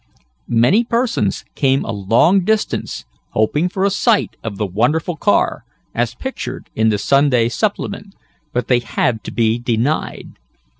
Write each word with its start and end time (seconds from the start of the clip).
Many 0.47 0.83
persons 0.83 1.45
came 1.53 1.85
a 1.85 1.91
long 1.91 2.39
distance, 2.43 3.05
hoping 3.33 3.69
for 3.69 3.83
a 3.85 3.91
sight 3.91 4.35
of 4.43 4.57
the 4.57 4.65
wonderful 4.65 5.15
car, 5.15 5.63
as 5.93 6.15
pictured 6.15 6.71
in 6.73 6.89
the 6.89 6.97
Sunday 6.97 7.49
supplement, 7.49 8.15
but 8.51 8.67
they 8.67 8.79
had 8.79 9.23
to 9.25 9.31
be 9.31 9.59
denied. 9.59 10.39